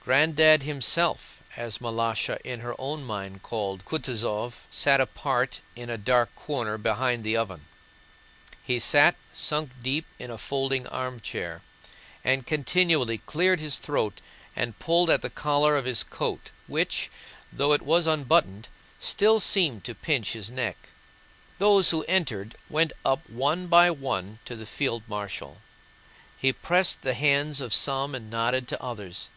"Granddad" 0.00 0.64
himself, 0.64 1.44
as 1.54 1.78
Malásha 1.78 2.40
in 2.40 2.58
her 2.58 2.74
own 2.76 3.04
mind 3.04 3.44
called 3.44 3.84
Kutúzov, 3.84 4.64
sat 4.68 5.00
apart 5.00 5.60
in 5.76 5.88
a 5.88 5.96
dark 5.96 6.34
corner 6.34 6.76
behind 6.76 7.22
the 7.22 7.36
oven. 7.36 7.66
He 8.64 8.80
sat, 8.80 9.14
sunk 9.32 9.70
deep 9.80 10.04
in 10.18 10.28
a 10.28 10.38
folding 10.38 10.88
armchair, 10.88 11.62
and 12.24 12.44
continually 12.44 13.18
cleared 13.18 13.60
his 13.60 13.78
throat 13.78 14.20
and 14.56 14.76
pulled 14.80 15.08
at 15.08 15.22
the 15.22 15.30
collar 15.30 15.76
of 15.76 15.84
his 15.84 16.02
coat 16.02 16.50
which, 16.66 17.08
though 17.52 17.72
it 17.72 17.82
was 17.82 18.08
unbuttoned, 18.08 18.66
still 18.98 19.38
seemed 19.38 19.84
to 19.84 19.94
pinch 19.94 20.32
his 20.32 20.50
neck. 20.50 20.88
Those 21.58 21.90
who 21.90 22.02
entered 22.08 22.56
went 22.68 22.92
up 23.04 23.30
one 23.30 23.68
by 23.68 23.92
one 23.92 24.40
to 24.46 24.56
the 24.56 24.66
field 24.66 25.04
marshal; 25.06 25.58
he 26.36 26.52
pressed 26.52 27.02
the 27.02 27.14
hands 27.14 27.60
of 27.60 27.72
some 27.72 28.16
and 28.16 28.28
nodded 28.28 28.66
to 28.66 28.82
others. 28.82 29.28